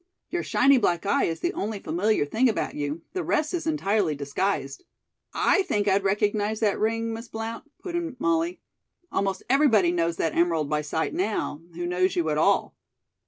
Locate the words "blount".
7.27-7.69